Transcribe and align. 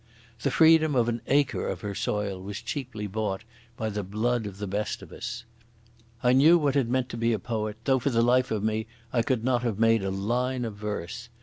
The 0.41 0.49
freedom 0.49 0.95
of 0.95 1.07
an 1.09 1.21
acre 1.27 1.67
of 1.67 1.81
her 1.81 1.93
soil 1.93 2.41
was 2.41 2.59
cheaply 2.59 3.05
bought 3.05 3.43
by 3.77 3.89
the 3.89 4.01
blood 4.01 4.47
of 4.47 4.57
the 4.57 4.65
best 4.65 5.03
of 5.03 5.11
us. 5.11 5.43
I 6.23 6.33
knew 6.33 6.57
what 6.57 6.75
it 6.75 6.89
meant 6.89 7.09
to 7.09 7.17
be 7.17 7.33
a 7.33 7.37
poet, 7.37 7.77
though 7.85 7.99
for 7.99 8.09
the 8.09 8.23
life 8.23 8.49
of 8.49 8.63
me 8.63 8.87
I 9.13 9.21
could 9.21 9.43
not 9.43 9.61
have 9.61 9.77
made 9.77 10.03
a 10.03 10.09
line 10.09 10.65
of 10.65 10.73
verse. 10.73 11.29